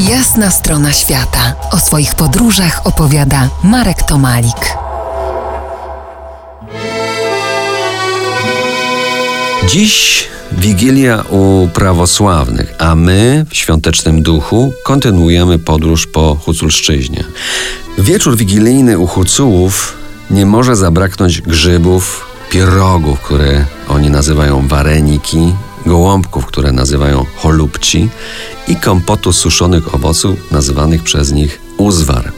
[0.00, 1.54] Jasna strona świata.
[1.70, 4.76] O swoich podróżach opowiada Marek Tomalik.
[9.68, 17.24] Dziś Wigilia u prawosławnych, a my w świątecznym duchu kontynuujemy podróż po Huculszczyźnie.
[17.98, 19.96] Wieczór wigilijny u Hucułów
[20.30, 25.54] nie może zabraknąć grzybów, pierogów, które oni nazywają wareniki,
[25.86, 28.08] gołąbków, które nazywają cholubci
[28.68, 32.32] i kompotu suszonych owoców nazywanych przez nich uzwar.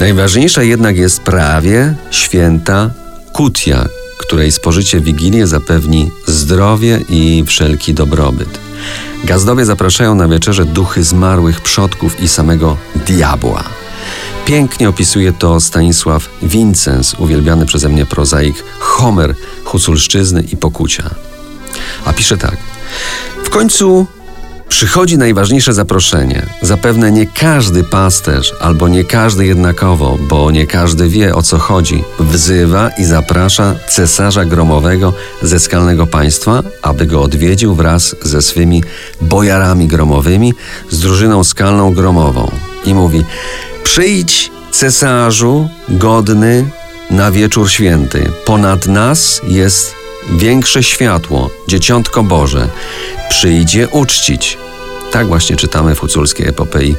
[0.00, 2.90] Najważniejsza jednak jest prawie święta
[3.32, 3.88] kutia,
[4.18, 8.58] której spożycie Wigilię zapewni zdrowie i wszelki dobrobyt.
[9.24, 13.64] Gazdowie zapraszają na wieczerze duchy zmarłych przodków i samego diabła.
[14.44, 21.10] Pięknie opisuje to Stanisław Wincens, uwielbiany przeze mnie prozaik Homer Huculszczyzny i Pokucia.
[22.04, 22.56] A pisze tak.
[23.44, 24.06] W końcu
[24.68, 26.46] przychodzi najważniejsze zaproszenie.
[26.62, 32.04] Zapewne nie każdy pasterz, albo nie każdy jednakowo, bo nie każdy wie o co chodzi,
[32.20, 38.84] wzywa i zaprasza cesarza gromowego ze skalnego państwa, aby go odwiedził wraz ze swymi
[39.20, 40.54] bojarami gromowymi,
[40.90, 42.50] z drużyną skalną gromową.
[42.84, 43.24] I mówi:
[43.84, 46.64] Przyjdź, cesarzu, godny
[47.10, 48.30] na wieczór święty.
[48.44, 49.99] Ponad nas jest
[50.36, 52.68] większe światło, dzieciątko Boże,
[53.28, 54.58] przyjdzie uczcić.
[55.12, 56.96] Tak właśnie czytamy w huculskiej epopei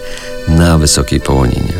[0.47, 1.73] na Wysokiej Połoninie.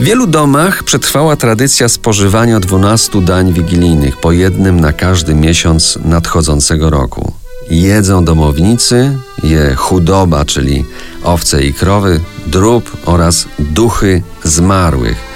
[0.00, 6.90] W wielu domach przetrwała tradycja spożywania dwunastu dań wigilijnych, po jednym na każdy miesiąc nadchodzącego
[6.90, 7.32] roku.
[7.70, 10.84] Jedzą domownicy, je chudoba, czyli
[11.24, 15.27] owce i krowy, drób oraz duchy zmarłych.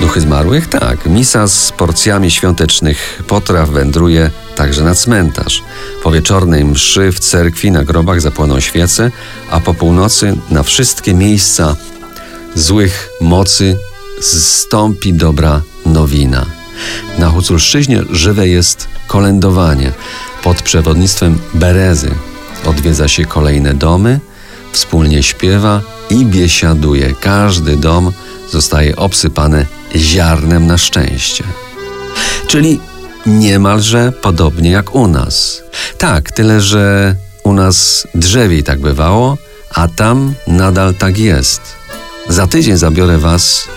[0.00, 0.66] Duchy zmarłych?
[0.66, 1.06] Tak.
[1.06, 5.62] Misa z porcjami świątecznych potraw wędruje także na cmentarz.
[6.02, 9.10] Po wieczornej mszy w cerkwi na grobach zapłoną świece,
[9.50, 11.76] a po północy na wszystkie miejsca
[12.54, 13.76] złych mocy
[14.20, 16.46] zstąpi dobra nowina.
[17.18, 19.92] Na Huculszczyźnie żywe jest kolędowanie.
[20.42, 22.10] Pod przewodnictwem Berezy
[22.64, 24.20] odwiedza się kolejne domy,
[24.72, 25.80] wspólnie śpiewa
[26.10, 27.14] i biesiaduje.
[27.20, 28.12] Każdy dom
[28.50, 31.44] zostaje obsypany ziarnem na szczęście.
[32.46, 32.80] Czyli
[33.26, 35.62] niemalże podobnie jak u nas.
[35.98, 39.38] Tak, tyle że u nas drzewiej tak bywało,
[39.74, 41.60] a tam nadal tak jest.
[42.28, 43.68] Za tydzień zabiorę Was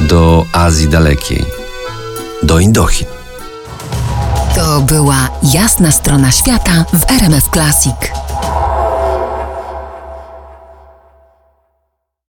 [0.00, 1.44] do Azji Dalekiej,
[2.42, 3.06] do Indochin.
[4.54, 8.21] To była jasna strona świata w RMF Classic.